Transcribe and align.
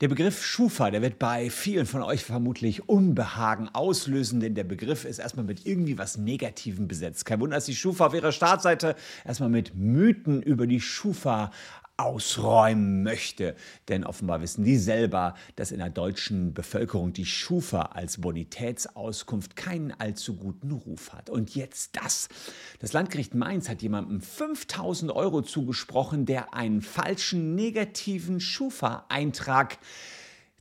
Der 0.00 0.06
Begriff 0.06 0.44
Schufa, 0.44 0.92
der 0.92 1.02
wird 1.02 1.18
bei 1.18 1.50
vielen 1.50 1.84
von 1.84 2.02
euch 2.02 2.22
vermutlich 2.22 2.88
Unbehagen 2.88 3.68
auslösen, 3.72 4.38
denn 4.38 4.54
der 4.54 4.62
Begriff 4.62 5.04
ist 5.04 5.18
erstmal 5.18 5.44
mit 5.44 5.66
irgendwie 5.66 5.98
was 5.98 6.16
Negativem 6.16 6.86
besetzt. 6.86 7.24
Kein 7.24 7.40
Wunder, 7.40 7.56
dass 7.56 7.64
die 7.64 7.74
Schufa 7.74 8.06
auf 8.06 8.14
ihrer 8.14 8.30
Startseite 8.30 8.94
erstmal 9.24 9.48
mit 9.48 9.74
Mythen 9.74 10.40
über 10.40 10.68
die 10.68 10.80
Schufa 10.80 11.50
ausräumen 11.98 13.02
möchte. 13.02 13.56
Denn 13.88 14.04
offenbar 14.04 14.40
wissen 14.40 14.64
die 14.64 14.78
selber, 14.78 15.34
dass 15.56 15.72
in 15.72 15.78
der 15.78 15.90
deutschen 15.90 16.54
Bevölkerung 16.54 17.12
die 17.12 17.26
Schufa 17.26 17.82
als 17.82 18.20
Bonitätsauskunft 18.20 19.56
keinen 19.56 19.92
allzu 19.92 20.36
guten 20.36 20.70
Ruf 20.70 21.12
hat. 21.12 21.28
Und 21.28 21.54
jetzt 21.54 21.96
das. 21.96 22.28
Das 22.78 22.92
Landgericht 22.92 23.34
Mainz 23.34 23.68
hat 23.68 23.82
jemandem 23.82 24.20
5000 24.20 25.10
Euro 25.12 25.42
zugesprochen, 25.42 26.24
der 26.24 26.54
einen 26.54 26.82
falschen 26.82 27.56
negativen 27.56 28.40
Schufa-Eintrag 28.40 29.78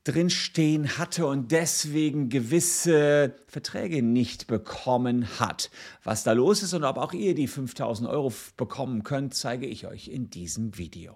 drinstehen 0.07 0.97
hatte 0.97 1.27
und 1.27 1.51
deswegen 1.51 2.29
gewisse 2.29 3.35
Verträge 3.47 4.01
nicht 4.01 4.47
bekommen 4.47 5.27
hat. 5.39 5.69
Was 6.03 6.23
da 6.23 6.31
los 6.31 6.63
ist 6.63 6.73
und 6.73 6.85
ob 6.85 6.97
auch 6.97 7.11
ihr 7.11 7.35
die 7.35 7.47
5000 7.47 8.09
Euro 8.09 8.31
bekommen 8.55 9.03
könnt, 9.03 9.33
zeige 9.33 9.65
ich 9.65 9.85
euch 9.85 10.07
in 10.07 10.29
diesem 10.29 10.77
Video. 10.77 11.15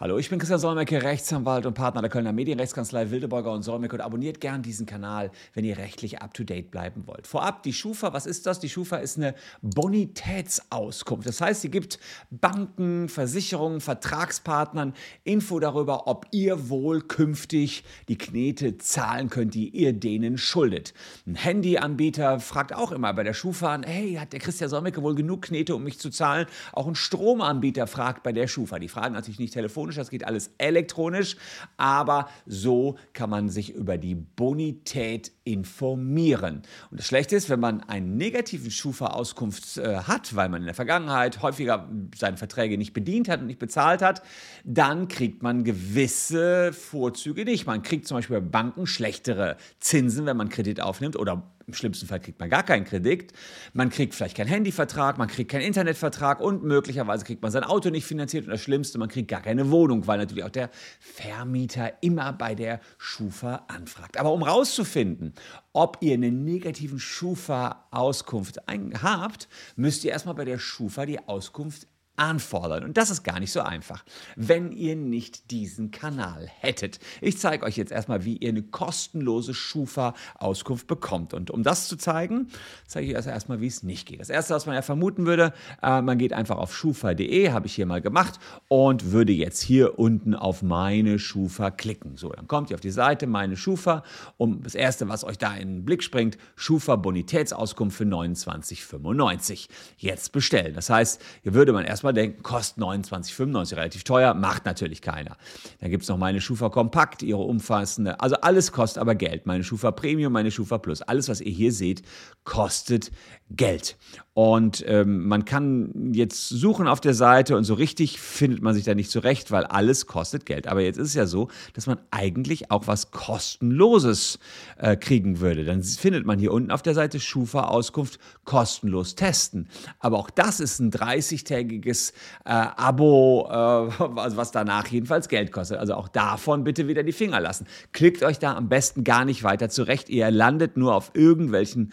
Hallo, 0.00 0.16
ich 0.16 0.30
bin 0.30 0.38
Christian 0.38 0.60
Solmecke, 0.60 1.02
Rechtsanwalt 1.02 1.66
und 1.66 1.74
Partner 1.74 2.02
der 2.02 2.08
Kölner 2.08 2.32
Medienrechtskanzlei 2.32 3.10
Wildeborger 3.10 3.50
und 3.50 3.64
Solmecke 3.64 3.96
und 3.96 4.00
abonniert 4.00 4.40
gern 4.40 4.62
diesen 4.62 4.86
Kanal, 4.86 5.32
wenn 5.54 5.64
ihr 5.64 5.76
rechtlich 5.76 6.22
up 6.22 6.32
to 6.34 6.44
date 6.44 6.70
bleiben 6.70 7.08
wollt. 7.08 7.26
Vorab, 7.26 7.64
die 7.64 7.72
Schufa, 7.72 8.12
was 8.12 8.24
ist 8.24 8.46
das? 8.46 8.60
Die 8.60 8.68
Schufa 8.68 8.98
ist 8.98 9.16
eine 9.16 9.34
Bonitätsauskunft. 9.60 11.26
Das 11.26 11.40
heißt, 11.40 11.62
sie 11.62 11.72
gibt 11.72 11.98
Banken, 12.30 13.08
Versicherungen, 13.08 13.80
Vertragspartnern 13.80 14.94
Info 15.24 15.58
darüber, 15.58 16.06
ob 16.06 16.28
ihr 16.30 16.68
wohl 16.68 17.00
künftig 17.00 17.82
die 18.06 18.18
Knete 18.18 18.78
zahlen 18.78 19.30
könnt, 19.30 19.54
die 19.54 19.68
ihr 19.68 19.94
denen 19.94 20.38
schuldet. 20.38 20.94
Ein 21.26 21.34
Handyanbieter 21.34 22.38
fragt 22.38 22.72
auch 22.72 22.92
immer 22.92 23.12
bei 23.14 23.24
der 23.24 23.34
Schufa 23.34 23.74
an, 23.74 23.82
hey, 23.82 24.14
hat 24.14 24.32
der 24.32 24.38
Christian 24.38 24.70
Solmecke 24.70 25.02
wohl 25.02 25.16
genug 25.16 25.42
Knete, 25.42 25.74
um 25.74 25.82
mich 25.82 25.98
zu 25.98 26.10
zahlen? 26.10 26.46
Auch 26.72 26.86
ein 26.86 26.94
Stromanbieter 26.94 27.88
fragt 27.88 28.22
bei 28.22 28.30
der 28.30 28.46
Schufa. 28.46 28.78
Die 28.78 28.86
fragen 28.86 29.14
natürlich 29.14 29.40
nicht 29.40 29.54
telefonisch 29.54 29.87
telefonisch, 29.88 29.96
das 29.96 30.10
geht 30.10 30.24
alles 30.24 30.50
elektronisch, 30.58 31.36
aber 31.76 32.28
so 32.46 32.96
kann 33.12 33.30
man 33.30 33.48
sich 33.48 33.74
über 33.74 33.98
die 33.98 34.14
Bonität 34.14 35.32
informieren. 35.44 36.62
Und 36.90 37.00
das 37.00 37.06
Schlechte 37.06 37.36
ist, 37.36 37.48
wenn 37.48 37.60
man 37.60 37.82
einen 37.82 38.16
negativen 38.16 38.70
Schufa-Auskunft 38.70 39.78
äh, 39.78 39.98
hat, 39.98 40.34
weil 40.36 40.48
man 40.48 40.62
in 40.62 40.66
der 40.66 40.74
Vergangenheit 40.74 41.42
häufiger 41.42 41.88
seine 42.16 42.36
Verträge 42.36 42.78
nicht 42.78 42.92
bedient 42.92 43.28
hat 43.28 43.40
und 43.40 43.46
nicht 43.46 43.58
bezahlt 43.58 44.02
hat, 44.02 44.22
dann 44.64 45.08
kriegt 45.08 45.42
man 45.42 45.64
gewisse 45.64 46.72
Vorzüge 46.72 47.44
nicht. 47.44 47.66
Man 47.66 47.82
kriegt 47.82 48.06
zum 48.06 48.18
Beispiel 48.18 48.40
bei 48.40 48.46
Banken 48.46 48.86
schlechtere 48.86 49.56
Zinsen, 49.80 50.26
wenn 50.26 50.36
man 50.36 50.48
Kredit 50.48 50.80
aufnimmt 50.80 51.16
oder 51.16 51.42
im 51.68 51.74
schlimmsten 51.74 52.06
Fall 52.06 52.18
kriegt 52.18 52.40
man 52.40 52.48
gar 52.48 52.62
keinen 52.62 52.84
Kredit. 52.84 53.32
Man 53.74 53.90
kriegt 53.90 54.14
vielleicht 54.14 54.36
keinen 54.36 54.48
Handyvertrag, 54.48 55.18
man 55.18 55.28
kriegt 55.28 55.50
keinen 55.50 55.60
Internetvertrag 55.60 56.40
und 56.40 56.64
möglicherweise 56.64 57.24
kriegt 57.24 57.42
man 57.42 57.52
sein 57.52 57.62
Auto 57.62 57.90
nicht 57.90 58.06
finanziert. 58.06 58.46
Und 58.46 58.50
das 58.50 58.62
Schlimmste, 58.62 58.98
man 58.98 59.08
kriegt 59.08 59.28
gar 59.28 59.42
keine 59.42 59.70
Wohnung, 59.70 60.06
weil 60.06 60.18
natürlich 60.18 60.44
auch 60.44 60.48
der 60.48 60.70
Vermieter 60.98 61.92
immer 62.02 62.32
bei 62.32 62.54
der 62.54 62.80
Schufa 62.96 63.66
anfragt. 63.68 64.18
Aber 64.18 64.32
um 64.32 64.42
rauszufinden, 64.42 65.34
ob 65.74 65.98
ihr 66.00 66.14
eine 66.14 66.32
negativen 66.32 66.98
Schufa-Auskunft 66.98 68.60
habt, 69.02 69.48
müsst 69.76 70.04
ihr 70.04 70.12
erstmal 70.12 70.34
bei 70.34 70.46
der 70.46 70.58
Schufa 70.58 71.04
die 71.04 71.20
Auskunft 71.28 71.86
anfordern. 72.18 72.84
Und 72.84 72.96
das 72.96 73.10
ist 73.10 73.22
gar 73.22 73.40
nicht 73.40 73.52
so 73.52 73.60
einfach, 73.60 74.04
wenn 74.36 74.72
ihr 74.72 74.96
nicht 74.96 75.50
diesen 75.50 75.90
Kanal 75.90 76.48
hättet. 76.60 76.98
Ich 77.20 77.38
zeige 77.38 77.64
euch 77.64 77.76
jetzt 77.76 77.92
erstmal, 77.92 78.24
wie 78.24 78.36
ihr 78.36 78.50
eine 78.50 78.62
kostenlose 78.62 79.54
Schufa-Auskunft 79.54 80.86
bekommt. 80.86 81.34
Und 81.34 81.50
um 81.50 81.62
das 81.62 81.88
zu 81.88 81.96
zeigen, 81.96 82.48
zeige 82.86 83.10
ich 83.10 83.16
euch 83.16 83.26
erstmal, 83.26 83.60
wie 83.60 83.66
es 83.66 83.82
nicht 83.82 84.06
geht. 84.06 84.20
Das 84.20 84.30
Erste, 84.30 84.54
was 84.54 84.66
man 84.66 84.74
ja 84.74 84.82
vermuten 84.82 85.26
würde, 85.26 85.52
äh, 85.82 86.02
man 86.02 86.18
geht 86.18 86.32
einfach 86.32 86.56
auf 86.56 86.74
schufa.de, 86.74 87.50
habe 87.50 87.66
ich 87.66 87.74
hier 87.74 87.86
mal 87.86 88.00
gemacht, 88.00 88.38
und 88.68 89.12
würde 89.12 89.32
jetzt 89.32 89.60
hier 89.60 89.98
unten 89.98 90.34
auf 90.34 90.62
meine 90.62 91.18
Schufa 91.18 91.70
klicken. 91.70 92.16
So, 92.16 92.30
dann 92.30 92.48
kommt 92.48 92.70
ihr 92.70 92.74
auf 92.74 92.80
die 92.80 92.90
Seite 92.90 93.26
meine 93.26 93.56
Schufa 93.56 94.02
und 94.36 94.64
das 94.64 94.74
Erste, 94.74 95.08
was 95.08 95.24
euch 95.24 95.38
da 95.38 95.54
in 95.54 95.68
den 95.68 95.84
Blick 95.84 96.02
springt, 96.02 96.38
Schufa 96.56 96.96
Bonitätsauskunft 96.96 97.96
für 97.96 98.04
29,95. 98.04 99.68
Jetzt 99.96 100.32
bestellen. 100.32 100.74
Das 100.74 100.90
heißt, 100.90 101.22
hier 101.42 101.54
würde 101.54 101.72
man 101.72 101.84
erstmal 101.84 102.07
erstmal 102.08 102.12
denken, 102.14 102.42
kostet 102.42 102.82
29,95, 102.82 103.76
relativ 103.76 104.04
teuer, 104.04 104.34
macht 104.34 104.64
natürlich 104.64 105.02
keiner. 105.02 105.36
Dann 105.80 105.90
gibt 105.90 106.02
es 106.02 106.08
noch 106.08 106.16
meine 106.16 106.40
Schufa 106.40 106.68
Kompakt, 106.68 107.22
ihre 107.22 107.40
umfassende, 107.40 108.20
also 108.20 108.36
alles 108.36 108.72
kostet 108.72 109.00
aber 109.00 109.14
Geld. 109.14 109.46
Meine 109.46 109.64
Schufa 109.64 109.90
Premium, 109.90 110.32
meine 110.32 110.50
Schufa 110.50 110.78
Plus, 110.78 111.02
alles, 111.02 111.28
was 111.28 111.40
ihr 111.40 111.52
hier 111.52 111.72
seht, 111.72 112.02
kostet 112.44 113.10
Geld. 113.50 113.96
Und 114.34 114.84
ähm, 114.86 115.26
man 115.26 115.44
kann 115.44 116.12
jetzt 116.12 116.48
suchen 116.48 116.86
auf 116.86 117.00
der 117.00 117.14
Seite 117.14 117.56
und 117.56 117.64
so 117.64 117.74
richtig 117.74 118.20
findet 118.20 118.62
man 118.62 118.72
sich 118.72 118.84
da 118.84 118.94
nicht 118.94 119.10
zurecht, 119.10 119.50
weil 119.50 119.64
alles 119.64 120.06
kostet 120.06 120.46
Geld. 120.46 120.68
Aber 120.68 120.80
jetzt 120.80 120.96
ist 120.96 121.08
es 121.08 121.14
ja 121.14 121.26
so, 121.26 121.48
dass 121.72 121.88
man 121.88 121.98
eigentlich 122.12 122.70
auch 122.70 122.86
was 122.86 123.10
kostenloses 123.10 124.38
äh, 124.76 124.94
kriegen 124.94 125.40
würde. 125.40 125.64
Dann 125.64 125.82
findet 125.82 126.24
man 126.24 126.38
hier 126.38 126.52
unten 126.52 126.70
auf 126.70 126.82
der 126.82 126.94
Seite 126.94 127.18
Schufa-Auskunft 127.18 128.20
kostenlos 128.44 129.16
testen. 129.16 129.68
Aber 129.98 130.18
auch 130.18 130.30
das 130.30 130.60
ist 130.60 130.78
ein 130.78 130.92
30-tägiges 130.92 132.12
äh, 132.44 132.50
Abo, 132.50 133.48
äh, 133.50 133.54
was 133.98 134.52
danach 134.52 134.86
jedenfalls 134.86 135.28
Geld 135.28 135.50
kostet. 135.50 135.78
Also 135.78 135.94
auch 135.94 136.06
davon 136.06 136.62
bitte 136.62 136.86
wieder 136.86 137.02
die 137.02 137.10
Finger 137.10 137.40
lassen. 137.40 137.66
Klickt 137.92 138.22
euch 138.22 138.38
da 138.38 138.54
am 138.54 138.68
besten 138.68 139.02
gar 139.02 139.24
nicht 139.24 139.42
weiter 139.42 139.68
zurecht. 139.68 140.10
Ihr 140.10 140.30
landet 140.30 140.76
nur 140.76 140.94
auf 140.94 141.10
irgendwelchen 141.14 141.92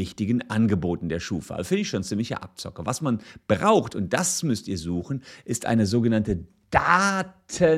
kostenpflichtigen 0.00 0.50
Angeboten. 0.50 1.08
Der 1.08 1.20
Schufa. 1.20 1.54
Also 1.54 1.68
finde 1.68 1.82
ich 1.82 1.88
schon 1.88 2.02
ziemliche 2.02 2.42
Abzocke. 2.42 2.84
Was 2.86 3.00
man 3.00 3.20
braucht, 3.48 3.94
und 3.94 4.12
das 4.12 4.42
müsst 4.42 4.66
ihr 4.68 4.78
suchen, 4.78 5.22
ist 5.44 5.66
eine 5.66 5.86
sogenannte 5.86 6.46
Datenkopie. 6.70 7.74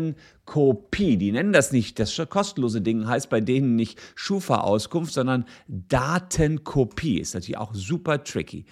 Die 1.17 1.33
nennen 1.33 1.53
das 1.53 1.73
nicht, 1.73 1.99
das 1.99 2.21
kostenlose 2.29 2.81
Ding 2.83 3.09
heißt 3.09 3.31
bei 3.31 3.41
denen 3.41 3.75
nicht 3.75 3.99
Schufa-Auskunft, 4.15 5.13
sondern 5.15 5.47
Datenkopie. 5.67 7.19
Ist 7.19 7.35
natürlich 7.35 7.59
auch 7.59 7.75
super 7.75 8.23
tricky. 8.23 8.67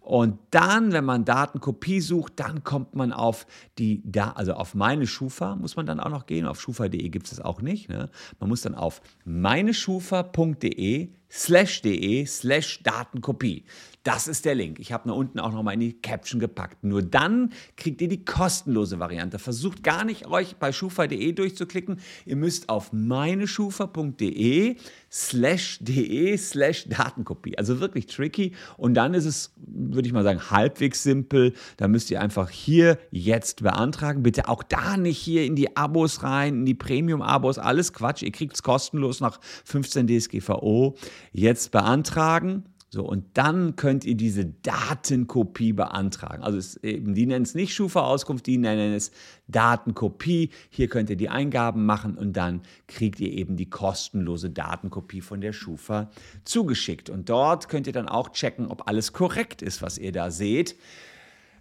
Und 0.00 0.38
dann, 0.52 0.92
wenn 0.92 1.04
man 1.04 1.24
Datenkopie 1.24 2.00
sucht, 2.00 2.34
dann 2.36 2.62
kommt 2.62 2.94
man 2.94 3.12
auf 3.12 3.44
die, 3.76 4.02
da, 4.04 4.30
also 4.30 4.52
auf 4.52 4.76
meine 4.76 5.04
Schufa 5.04 5.56
muss 5.56 5.74
man 5.74 5.84
dann 5.84 5.98
auch 5.98 6.10
noch 6.10 6.26
gehen. 6.26 6.46
Auf 6.46 6.60
schufa.de 6.60 7.08
gibt 7.08 7.26
es 7.26 7.30
das 7.30 7.40
auch 7.44 7.60
nicht. 7.60 7.88
Ne? 7.88 8.08
Man 8.38 8.48
muss 8.48 8.60
dann 8.62 8.76
auf 8.76 9.02
meineschufa.de 9.24 11.10
slash 11.36 11.82
de 11.82 12.24
slash 12.26 12.82
Datenkopie. 12.82 13.64
Das 14.06 14.28
ist 14.28 14.44
der 14.44 14.54
Link. 14.54 14.78
Ich 14.78 14.92
habe 14.92 15.08
da 15.08 15.14
unten 15.14 15.40
auch 15.40 15.50
noch 15.50 15.64
mal 15.64 15.72
in 15.72 15.80
die 15.80 16.00
Caption 16.00 16.38
gepackt. 16.38 16.84
Nur 16.84 17.02
dann 17.02 17.52
kriegt 17.76 18.00
ihr 18.00 18.06
die 18.06 18.24
kostenlose 18.24 19.00
Variante. 19.00 19.40
Versucht 19.40 19.82
gar 19.82 20.04
nicht, 20.04 20.28
euch 20.28 20.58
bei 20.58 20.70
schufa.de 20.70 21.32
durchzuklicken. 21.32 21.98
Ihr 22.24 22.36
müsst 22.36 22.68
auf 22.68 22.92
meineschufa.de 22.92 24.76
slash 25.10 25.78
de 25.80 26.36
slash 26.36 26.88
Datenkopie. 26.88 27.58
Also 27.58 27.80
wirklich 27.80 28.06
tricky. 28.06 28.52
Und 28.76 28.94
dann 28.94 29.12
ist 29.12 29.24
es, 29.24 29.52
würde 29.56 30.06
ich 30.06 30.12
mal 30.12 30.22
sagen, 30.22 30.52
halbwegs 30.52 31.02
simpel. 31.02 31.54
Da 31.76 31.88
müsst 31.88 32.08
ihr 32.12 32.20
einfach 32.20 32.48
hier 32.48 32.98
jetzt 33.10 33.64
beantragen. 33.64 34.22
Bitte 34.22 34.48
auch 34.48 34.62
da 34.62 34.96
nicht 34.96 35.18
hier 35.18 35.44
in 35.44 35.56
die 35.56 35.76
Abos 35.76 36.22
rein, 36.22 36.60
in 36.60 36.64
die 36.64 36.74
Premium-Abos. 36.74 37.58
Alles 37.58 37.92
Quatsch. 37.92 38.22
Ihr 38.22 38.30
kriegt 38.30 38.54
es 38.54 38.62
kostenlos 38.62 39.20
nach 39.20 39.40
15 39.64 40.06
DSGVO. 40.06 40.96
Jetzt 41.32 41.70
beantragen 41.70 42.64
so, 42.88 43.04
und 43.04 43.24
dann 43.34 43.74
könnt 43.76 44.04
ihr 44.04 44.14
diese 44.14 44.46
Datenkopie 44.46 45.72
beantragen. 45.72 46.42
Also 46.42 46.56
es, 46.56 46.76
eben, 46.78 47.14
die 47.14 47.26
nennen 47.26 47.42
es 47.42 47.54
nicht 47.54 47.74
Schufa-Auskunft, 47.74 48.46
die 48.46 48.58
nennen 48.58 48.94
es 48.94 49.10
Datenkopie. 49.48 50.50
Hier 50.70 50.88
könnt 50.88 51.10
ihr 51.10 51.16
die 51.16 51.28
Eingaben 51.28 51.84
machen 51.84 52.16
und 52.16 52.34
dann 52.38 52.62
kriegt 52.86 53.18
ihr 53.18 53.32
eben 53.32 53.56
die 53.56 53.68
kostenlose 53.68 54.50
Datenkopie 54.50 55.20
von 55.20 55.40
der 55.40 55.52
Schufa 55.52 56.10
zugeschickt. 56.44 57.10
Und 57.10 57.28
dort 57.28 57.68
könnt 57.68 57.88
ihr 57.88 57.92
dann 57.92 58.08
auch 58.08 58.30
checken, 58.30 58.68
ob 58.68 58.88
alles 58.88 59.12
korrekt 59.12 59.62
ist, 59.62 59.82
was 59.82 59.98
ihr 59.98 60.12
da 60.12 60.30
seht. 60.30 60.76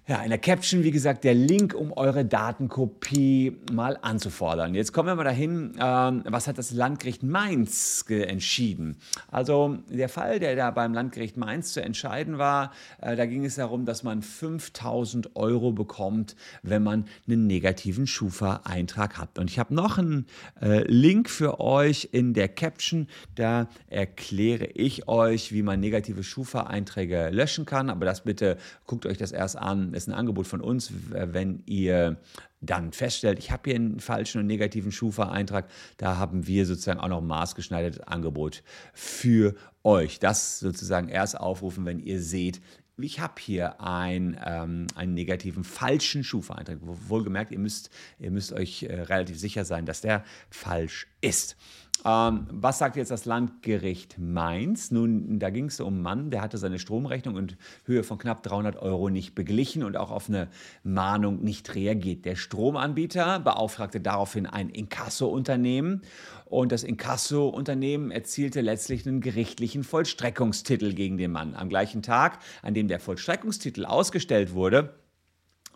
Ja, 0.07 0.21
in 0.21 0.29
der 0.29 0.37
Caption, 0.37 0.83
wie 0.83 0.91
gesagt, 0.91 1.23
der 1.23 1.33
Link, 1.33 1.73
um 1.73 1.91
eure 1.91 2.25
Datenkopie 2.25 3.57
mal 3.71 3.97
anzufordern. 3.99 4.75
Jetzt 4.75 4.93
kommen 4.93 5.07
wir 5.07 5.15
mal 5.15 5.23
dahin, 5.23 5.73
ähm, 5.81 6.21
was 6.27 6.47
hat 6.47 6.59
das 6.59 6.69
Landgericht 6.69 7.23
Mainz 7.23 8.05
entschieden? 8.07 8.97
Also 9.31 9.79
der 9.89 10.07
Fall, 10.07 10.39
der 10.39 10.55
da 10.55 10.69
beim 10.69 10.93
Landgericht 10.93 11.37
Mainz 11.37 11.73
zu 11.73 11.81
entscheiden 11.81 12.37
war, 12.37 12.71
äh, 13.01 13.15
da 13.15 13.25
ging 13.25 13.45
es 13.45 13.55
darum, 13.55 13.85
dass 13.85 14.03
man 14.03 14.21
5000 14.21 15.35
Euro 15.35 15.71
bekommt, 15.71 16.35
wenn 16.61 16.83
man 16.83 17.07
einen 17.27 17.47
negativen 17.47 18.05
Schufa-Eintrag 18.05 19.17
hat. 19.17 19.39
Und 19.39 19.49
ich 19.49 19.57
habe 19.57 19.73
noch 19.73 19.97
einen 19.97 20.27
äh, 20.61 20.83
Link 20.83 21.31
für 21.31 21.59
euch 21.59 22.09
in 22.11 22.35
der 22.35 22.49
Caption, 22.49 23.07
da 23.33 23.69
erkläre 23.87 24.65
ich 24.65 25.07
euch, 25.07 25.51
wie 25.51 25.63
man 25.63 25.79
negative 25.79 26.23
Schufa-Einträge 26.23 27.31
löschen 27.31 27.65
kann. 27.65 27.89
Aber 27.89 28.05
das 28.05 28.23
bitte 28.23 28.57
guckt 28.85 29.07
euch 29.07 29.17
das 29.17 29.31
erst 29.31 29.57
an 29.57 29.94
ist 29.95 30.07
ein 30.07 30.13
Angebot 30.13 30.47
von 30.47 30.61
uns, 30.61 30.91
wenn 31.09 31.63
ihr 31.65 32.17
dann 32.61 32.91
feststellt, 32.91 33.39
ich 33.39 33.51
habe 33.51 33.69
hier 33.69 33.75
einen 33.75 33.99
falschen 33.99 34.41
und 34.41 34.47
negativen 34.47 34.91
Schufa-Eintrag, 34.91 35.69
da 35.97 36.17
haben 36.17 36.47
wir 36.47 36.65
sozusagen 36.65 36.99
auch 36.99 37.07
noch 37.07 37.21
ein 37.21 37.27
maßgeschneidertes 37.27 38.01
Angebot 38.01 38.63
für 38.93 39.55
euch. 39.83 40.19
Das 40.19 40.59
sozusagen 40.59 41.09
erst 41.09 41.39
aufrufen, 41.39 41.85
wenn 41.85 41.99
ihr 41.99 42.21
seht, 42.21 42.61
ich 42.97 43.19
habe 43.19 43.33
hier 43.39 43.81
ein, 43.81 44.39
ähm, 44.45 44.87
einen 44.95 45.13
negativen, 45.13 45.63
falschen 45.63 46.23
Schufa-Eintrag. 46.23 46.77
Wohlgemerkt, 46.81 47.51
ihr 47.51 47.59
müsst, 47.59 47.89
ihr 48.19 48.31
müsst 48.31 48.53
euch 48.53 48.83
äh, 48.83 49.01
relativ 49.01 49.37
sicher 49.37 49.65
sein, 49.65 49.85
dass 49.85 50.01
der 50.01 50.23
falsch 50.49 51.07
ist. 51.19 51.57
Ähm, 52.05 52.45
was 52.51 52.77
sagt 52.77 52.97
jetzt 52.97 53.09
das 53.09 53.25
Landgericht 53.25 54.19
Mainz? 54.19 54.91
Nun, 54.91 55.39
da 55.39 55.49
ging 55.49 55.65
es 55.65 55.79
um 55.79 55.95
einen 55.95 56.01
Mann, 56.03 56.29
der 56.29 56.41
hatte 56.41 56.59
seine 56.59 56.77
Stromrechnung 56.77 57.35
in 57.35 57.55
Höhe 57.85 58.03
von 58.03 58.19
knapp 58.19 58.43
300 58.43 58.77
Euro 58.77 59.09
nicht 59.09 59.33
beglichen 59.33 59.83
und 59.83 59.97
auch 59.97 60.11
auf 60.11 60.29
eine 60.29 60.49
Mahnung 60.83 61.43
nicht 61.43 61.73
reagiert. 61.73 62.25
Der 62.25 62.35
Stromanbieter 62.35 63.39
beauftragte 63.39 64.01
daraufhin 64.01 64.45
ein 64.45 64.69
Inkasso-Unternehmen 64.69 66.03
und 66.45 66.71
das 66.71 66.83
Inkasso-Unternehmen 66.83 68.11
erzielte 68.11 68.61
letztlich 68.61 69.07
einen 69.07 69.19
gerichtlichen 69.19 69.83
Vollstreckungstitel 69.83 70.93
gegen 70.93 71.17
den 71.17 71.31
Mann. 71.31 71.55
Am 71.55 71.69
gleichen 71.69 72.03
Tag, 72.03 72.37
an 72.61 72.75
dem 72.75 72.87
der 72.87 72.99
Vollstreckungstitel 72.99 73.83
ausgestellt 73.83 74.53
wurde, 74.53 74.93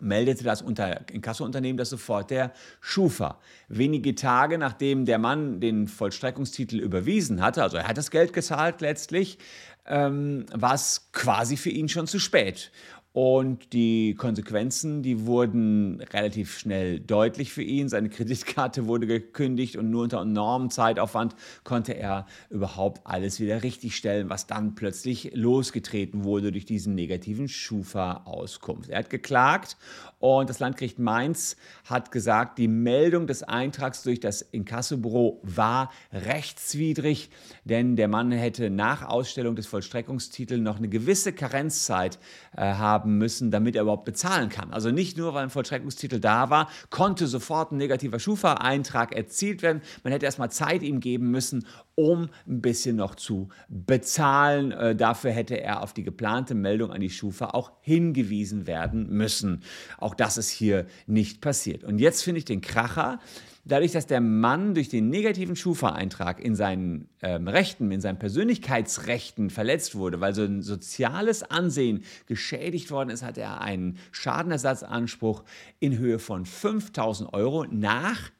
meldete 0.00 0.44
das 0.44 0.62
Inkasso-Unternehmen 0.62 1.78
das 1.78 1.90
sofort 1.90 2.30
der 2.30 2.52
Schufa. 2.80 3.38
Wenige 3.68 4.14
Tage 4.14 4.58
nachdem 4.58 5.04
der 5.04 5.18
Mann 5.18 5.60
den 5.60 5.88
Vollstreckungstitel 5.88 6.78
überwiesen 6.78 7.42
hatte, 7.42 7.62
also 7.62 7.76
er 7.76 7.88
hat 7.88 7.98
das 7.98 8.10
Geld 8.10 8.32
gezahlt 8.32 8.80
letztlich, 8.80 9.38
ähm, 9.86 10.46
war 10.52 10.74
es 10.74 11.10
quasi 11.12 11.56
für 11.56 11.70
ihn 11.70 11.88
schon 11.88 12.06
zu 12.06 12.18
spät. 12.18 12.70
Und 13.12 13.72
die 13.72 14.14
Konsequenzen, 14.14 15.02
die 15.02 15.26
wurden 15.26 16.00
relativ 16.12 16.56
schnell 16.58 17.00
deutlich 17.00 17.52
für 17.52 17.62
ihn. 17.62 17.88
Seine 17.88 18.08
Kreditkarte 18.10 18.86
wurde 18.86 19.08
gekündigt 19.08 19.76
und 19.76 19.90
nur 19.90 20.04
unter 20.04 20.20
enormem 20.20 20.70
Zeitaufwand 20.70 21.34
konnte 21.64 21.92
er 21.94 22.26
überhaupt 22.50 23.04
alles 23.04 23.40
wieder 23.40 23.64
richtigstellen, 23.64 24.30
was 24.30 24.46
dann 24.46 24.76
plötzlich 24.76 25.32
losgetreten 25.34 26.22
wurde 26.22 26.52
durch 26.52 26.66
diesen 26.66 26.94
negativen 26.94 27.48
Schufa-Auskunft. 27.48 28.90
Er 28.90 29.00
hat 29.00 29.10
geklagt 29.10 29.76
und 30.20 30.48
das 30.48 30.60
Landgericht 30.60 31.00
Mainz 31.00 31.56
hat 31.86 32.12
gesagt, 32.12 32.58
die 32.58 32.68
Meldung 32.68 33.26
des 33.26 33.42
Eintrags 33.42 34.04
durch 34.04 34.20
das 34.20 34.42
Inkassobüro 34.42 35.40
war 35.42 35.90
rechtswidrig, 36.12 37.30
denn 37.64 37.96
der 37.96 38.06
Mann 38.06 38.30
hätte 38.30 38.70
nach 38.70 39.02
Ausstellung 39.02 39.56
des 39.56 39.66
Vollstreckungstitels 39.66 40.60
noch 40.60 40.76
eine 40.76 40.88
gewisse 40.88 41.32
Karenzzeit 41.32 42.20
äh, 42.56 42.74
haben 42.74 42.99
haben 43.00 43.18
müssen, 43.18 43.50
damit 43.50 43.76
er 43.76 43.82
überhaupt 43.82 44.04
bezahlen 44.04 44.48
kann. 44.48 44.72
Also 44.72 44.90
nicht 44.90 45.16
nur, 45.16 45.34
weil 45.34 45.44
ein 45.44 45.50
Vollstreckungstitel 45.50 46.20
da 46.20 46.50
war, 46.50 46.68
konnte 46.90 47.26
sofort 47.26 47.72
ein 47.72 47.78
negativer 47.78 48.18
Schufa-Eintrag 48.18 49.14
erzielt 49.14 49.62
werden. 49.62 49.82
Man 50.04 50.12
hätte 50.12 50.26
erstmal 50.26 50.50
Zeit 50.50 50.82
ihm 50.82 51.00
geben 51.00 51.30
müssen, 51.30 51.66
um 52.00 52.30
ein 52.46 52.62
bisschen 52.62 52.96
noch 52.96 53.14
zu 53.14 53.48
bezahlen. 53.68 54.72
Äh, 54.72 54.96
dafür 54.96 55.32
hätte 55.32 55.60
er 55.60 55.82
auf 55.82 55.92
die 55.92 56.02
geplante 56.02 56.54
Meldung 56.54 56.90
an 56.90 57.00
die 57.00 57.10
Schufa 57.10 57.50
auch 57.50 57.72
hingewiesen 57.80 58.66
werden 58.66 59.10
müssen. 59.10 59.62
Auch 59.98 60.14
das 60.14 60.38
ist 60.38 60.50
hier 60.50 60.86
nicht 61.06 61.40
passiert. 61.40 61.84
Und 61.84 61.98
jetzt 61.98 62.22
finde 62.22 62.38
ich 62.38 62.44
den 62.46 62.62
Kracher 62.62 63.20
dadurch, 63.64 63.92
dass 63.92 64.06
der 64.06 64.20
Mann 64.20 64.74
durch 64.74 64.88
den 64.88 65.10
negativen 65.10 65.56
Schufa-Eintrag 65.56 66.40
in 66.40 66.54
seinen 66.54 67.08
ähm, 67.22 67.46
Rechten, 67.46 67.90
in 67.92 68.00
seinen 68.00 68.18
Persönlichkeitsrechten 68.18 69.50
verletzt 69.50 69.94
wurde, 69.94 70.20
weil 70.20 70.34
so 70.34 70.42
ein 70.42 70.62
soziales 70.62 71.42
Ansehen 71.42 72.04
geschädigt 72.26 72.90
worden 72.90 73.10
ist, 73.10 73.22
hat 73.22 73.36
er 73.36 73.60
einen 73.60 73.98
Schadenersatzanspruch 74.12 75.44
in 75.78 75.98
Höhe 75.98 76.18
von 76.18 76.46
5000 76.46 77.32
Euro 77.34 77.66
nach 77.70 78.30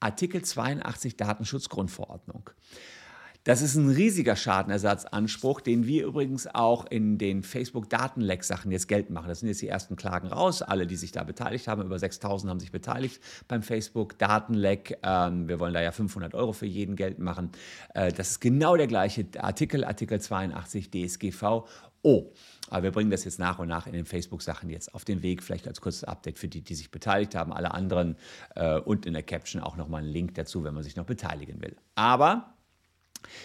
Artikel 0.00 0.42
82 0.42 1.16
Datenschutzgrundverordnung. 1.16 2.50
Das 3.46 3.62
ist 3.62 3.76
ein 3.76 3.88
riesiger 3.88 4.34
Schadenersatzanspruch, 4.34 5.60
den 5.60 5.86
wir 5.86 6.04
übrigens 6.04 6.48
auch 6.52 6.84
in 6.84 7.16
den 7.16 7.44
Facebook-Datenleck-Sachen 7.44 8.72
jetzt 8.72 8.88
geltend 8.88 9.12
machen. 9.14 9.28
Das 9.28 9.38
sind 9.38 9.48
jetzt 9.48 9.62
die 9.62 9.68
ersten 9.68 9.94
Klagen 9.94 10.26
raus. 10.26 10.62
Alle, 10.62 10.88
die 10.88 10.96
sich 10.96 11.12
da 11.12 11.22
beteiligt 11.22 11.68
haben, 11.68 11.82
über 11.82 11.96
6000 11.96 12.50
haben 12.50 12.58
sich 12.58 12.72
beteiligt 12.72 13.22
beim 13.46 13.62
Facebook-Datenleck. 13.62 14.98
Ähm, 15.04 15.46
wir 15.46 15.60
wollen 15.60 15.74
da 15.74 15.80
ja 15.80 15.92
500 15.92 16.34
Euro 16.34 16.52
für 16.52 16.66
jeden 16.66 16.96
geltend 16.96 17.20
machen. 17.20 17.52
Äh, 17.94 18.10
das 18.10 18.30
ist 18.30 18.40
genau 18.40 18.76
der 18.76 18.88
gleiche 18.88 19.26
Artikel, 19.38 19.84
Artikel 19.84 20.20
82 20.20 20.90
DSGV. 20.90 21.68
Oh, 22.02 22.32
aber 22.68 22.82
wir 22.82 22.90
bringen 22.90 23.12
das 23.12 23.22
jetzt 23.22 23.38
nach 23.38 23.60
und 23.60 23.68
nach 23.68 23.86
in 23.86 23.92
den 23.92 24.06
Facebook-Sachen 24.06 24.70
jetzt 24.70 24.92
auf 24.92 25.04
den 25.04 25.22
Weg. 25.22 25.44
Vielleicht 25.44 25.68
als 25.68 25.80
kurzes 25.80 26.02
Update 26.02 26.40
für 26.40 26.48
die, 26.48 26.62
die 26.62 26.74
sich 26.74 26.90
beteiligt 26.90 27.36
haben, 27.36 27.52
alle 27.52 27.72
anderen 27.72 28.16
äh, 28.56 28.80
und 28.80 29.06
in 29.06 29.12
der 29.12 29.22
Caption 29.22 29.62
auch 29.62 29.76
nochmal 29.76 30.02
einen 30.02 30.10
Link 30.10 30.34
dazu, 30.34 30.64
wenn 30.64 30.74
man 30.74 30.82
sich 30.82 30.96
noch 30.96 31.06
beteiligen 31.06 31.62
will. 31.62 31.76
Aber 31.94 32.55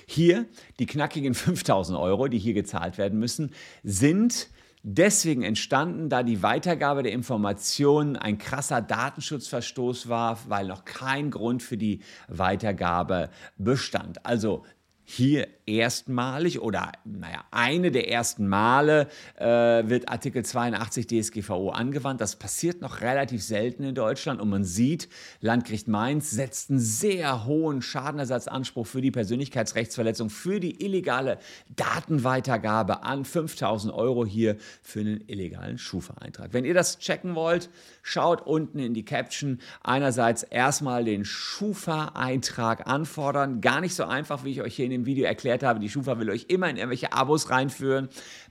hier 0.06 0.46
die 0.80 0.86
knackigen 0.86 1.34
5000 1.36 1.98
Euro, 1.98 2.28
die 2.28 2.40
hier 2.40 2.54
gezahlt 2.54 2.98
werden 2.98 3.20
müssen, 3.20 3.52
sind 3.84 4.50
deswegen 4.84 5.44
entstanden, 5.44 6.10
da 6.10 6.24
die 6.24 6.42
Weitergabe 6.42 7.04
der 7.04 7.12
Informationen 7.12 8.16
ein 8.16 8.38
krasser 8.38 8.82
Datenschutzverstoß 8.82 10.10
war, 10.10 10.40
weil 10.48 10.68
noch 10.68 10.86
kein 10.86 11.30
Grund 11.30 11.62
für 11.62 11.78
die 11.78 12.02
Weitergabe 12.28 13.30
bestand. 13.58 14.26
Also 14.26 14.64
hier 15.04 15.48
erstmalig 15.66 16.62
oder 16.62 16.92
naja, 17.06 17.44
eine 17.52 17.92
der 17.92 18.10
ersten 18.10 18.48
Male 18.48 19.08
äh, 19.38 19.46
wird 19.46 20.10
Artikel 20.10 20.44
82 20.44 21.08
DSGVO 21.08 21.70
angewandt. 21.70 22.22
Das 22.22 22.36
passiert 22.36 22.82
noch 22.82 23.02
relativ 23.02 23.44
selten 23.44 23.84
in 23.84 23.96
Deutschland 23.96 24.42
und 24.42 24.50
man 24.50 24.64
sieht, 24.64 25.10
Landgericht 25.40 25.88
Mainz 25.88 26.32
setzt 26.32 26.70
einen 26.70 26.80
sehr 26.80 27.46
hohen 27.46 27.82
Schadenersatzanspruch 27.82 28.88
für 28.88 29.02
die 29.02 29.12
Persönlichkeitsrechtsverletzung, 29.12 30.30
für 30.30 30.60
die 30.60 30.84
illegale 30.84 31.40
Datenweitergabe 31.76 33.04
an 33.04 33.26
5000 33.26 33.94
Euro 33.94 34.26
hier 34.26 34.58
für 34.82 35.00
einen 35.00 35.24
illegalen 35.28 35.78
Schufa-Eintrag. 35.78 36.54
Wenn 36.54 36.66
ihr 36.66 36.74
das 36.74 37.00
checken 37.00 37.36
wollt, 37.36 37.70
schaut 38.04 38.46
unten 38.46 38.80
in 38.80 38.94
die 38.94 39.06
Caption. 39.06 39.60
Einerseits 39.84 40.44
erstmal 40.44 41.06
den 41.06 41.26
Schufa-Eintrag 41.26 42.88
anfordern. 42.88 43.62
Gar 43.62 43.82
nicht 43.82 43.96
so 43.96 44.04
einfach, 44.04 44.44
wie 44.44 44.52
ich 44.52 44.62
euch 44.62 44.76
hier 44.76 44.86
in 44.86 44.91
dem 44.92 45.06
Video 45.06 45.26
erklärt 45.26 45.42
erklärt 45.42 45.64
habe, 45.64 45.80
die 45.80 45.90
Schufa 45.90 46.20
will 46.20 46.30
euch 46.30 46.46
immer 46.50 46.70
in 46.70 46.78
irgendwelche 46.78 47.14
Abos 47.14 47.50
reinführen. 47.50 48.10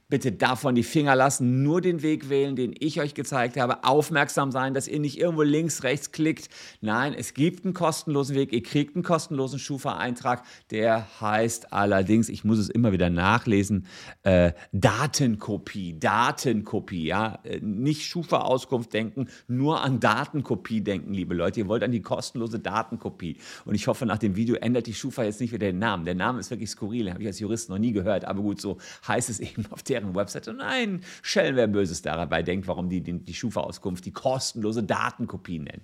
Bitte 0.09 0.33
davon 0.33 0.75
die 0.75 0.83
Finger 0.83 1.15
lassen, 1.15 1.63
nur 1.63 1.81
den 1.81 2.03
Weg 2.03 2.29
wählen, 2.29 2.57
den 2.57 2.75
ich 2.77 3.01
euch 3.01 3.15
gezeigt 3.15 3.57
habe. 3.57 3.85
Aufmerksam 3.85 4.51
sein, 4.51 4.75
dass 4.75 4.89
ihr 4.89 4.99
nicht 4.99 5.21
irgendwo 5.21 5.43
links, 5.43 5.85
rechts 5.85 6.11
klickt. 6.11 6.49
Nein, 6.81 7.15
es 7.15 7.33
gibt 7.33 7.65
einen 7.65 7.75
kostenlosen 7.75 8.35
Weg. 8.35 8.53
Ihr 8.53 8.65
kriegt 8.65 8.97
einen 8.97 9.05
kostenlosen 9.05 9.61
Schufa-Eintrag. 9.61 10.43
Der 10.73 11.07
heißt 11.21 11.73
allerdings, 11.73 12.29
ich 12.29 12.43
muss 12.43 12.59
es 12.59 12.69
immer 12.69 12.91
wieder 12.91 13.09
nachlesen, 13.09 13.87
äh, 14.25 14.53
Datenkopie. 14.73 15.97
Datenkopie, 16.01 17.07
ja. 17.07 17.39
Äh, 17.45 17.61
nicht 17.61 18.03
Schufa-Auskunft 18.03 18.93
denken, 18.93 19.29
nur 19.47 19.81
an 19.81 20.01
Datenkopie 20.01 20.81
denken, 20.81 21.15
liebe 21.15 21.35
Leute. 21.35 21.61
Ihr 21.61 21.69
wollt 21.69 21.85
an 21.85 21.93
die 21.93 22.03
kostenlose 22.03 22.59
Datenkopie. 22.59 23.37
Und 23.65 23.77
ich 23.77 23.87
hoffe, 23.87 24.07
nach 24.07 24.19
dem 24.19 24.35
Video 24.35 24.57
ändert 24.57 24.89
die 24.89 24.95
Schufa 24.95 25.23
jetzt 25.23 25.41
nicht 25.41 25.53
wieder 25.53 25.69
den 25.69 25.79
Namen. 25.79 26.05
Der 26.05 26.17
Name 26.17 26.30
ist 26.39 26.51
wirklich 26.51 26.71
skurril, 26.71 27.11
habe 27.11 27.23
ich 27.23 27.29
als 27.29 27.39
Jurist 27.39 27.69
noch 27.69 27.79
nie 27.79 27.93
gehört. 27.93 28.25
Aber 28.25 28.43
gut, 28.43 28.61
so 28.61 28.79
heißt 29.07 29.31
es 29.31 29.41
eben 29.41 29.67
auf 29.71 29.83
der 29.83 30.01
deren 30.01 30.15
Webseite. 30.15 30.53
Nein, 30.53 31.03
Shell, 31.23 31.57
wer 31.57 31.67
Böses 31.67 32.03
dabei 32.03 32.43
denkt, 32.43 32.67
warum 32.69 32.89
die 32.89 33.01
die, 33.01 33.19
die 33.19 33.35
Schufa-Auskunft 33.35 34.05
die 34.05 34.13
kostenlose 34.13 34.83
Datenkopie 34.83 35.59
nennen. 35.59 35.83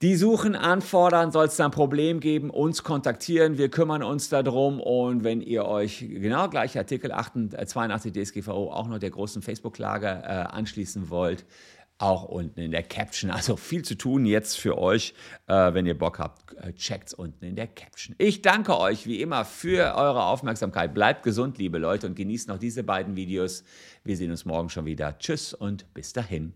Die 0.00 0.14
suchen, 0.14 0.54
anfordern, 0.54 1.32
soll 1.32 1.46
es 1.46 1.56
da 1.56 1.64
ein 1.64 1.70
Problem 1.72 2.20
geben, 2.20 2.50
uns 2.50 2.84
kontaktieren, 2.84 3.58
wir 3.58 3.68
kümmern 3.68 4.04
uns 4.04 4.28
darum 4.28 4.80
und 4.80 5.24
wenn 5.24 5.40
ihr 5.40 5.64
euch 5.64 6.06
genau 6.08 6.48
gleich 6.48 6.78
Artikel 6.78 7.10
82 7.10 8.12
DSGVO 8.12 8.70
auch 8.70 8.86
noch 8.86 9.00
der 9.00 9.10
großen 9.10 9.42
Facebook-Klage 9.42 10.06
äh, 10.06 10.28
anschließen 10.28 11.10
wollt, 11.10 11.44
auch 11.98 12.24
unten 12.24 12.60
in 12.60 12.70
der 12.70 12.84
Caption. 12.84 13.30
Also 13.30 13.56
viel 13.56 13.82
zu 13.82 13.96
tun 13.96 14.24
jetzt 14.24 14.58
für 14.58 14.78
euch. 14.78 15.14
Äh, 15.46 15.74
wenn 15.74 15.84
ihr 15.84 15.98
Bock 15.98 16.18
habt, 16.18 16.54
äh, 16.56 16.72
checkt's 16.72 17.12
unten 17.12 17.44
in 17.44 17.56
der 17.56 17.66
Caption. 17.66 18.14
Ich 18.18 18.40
danke 18.42 18.78
euch 18.78 19.06
wie 19.06 19.20
immer 19.20 19.44
für 19.44 19.96
eure 19.96 20.24
Aufmerksamkeit. 20.24 20.94
Bleibt 20.94 21.24
gesund, 21.24 21.58
liebe 21.58 21.78
Leute, 21.78 22.06
und 22.06 22.14
genießt 22.14 22.48
noch 22.48 22.58
diese 22.58 22.84
beiden 22.84 23.16
Videos. 23.16 23.64
Wir 24.04 24.16
sehen 24.16 24.30
uns 24.30 24.44
morgen 24.44 24.70
schon 24.70 24.86
wieder. 24.86 25.18
Tschüss 25.18 25.52
und 25.52 25.92
bis 25.92 26.12
dahin. 26.12 26.54